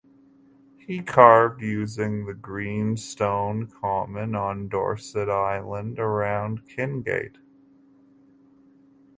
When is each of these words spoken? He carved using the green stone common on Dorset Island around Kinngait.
He 0.79 1.03
carved 1.03 1.61
using 1.61 2.25
the 2.25 2.33
green 2.33 2.97
stone 2.97 3.67
common 3.67 4.33
on 4.33 4.67
Dorset 4.67 5.29
Island 5.29 5.99
around 5.99 6.65
Kinngait. 6.67 7.37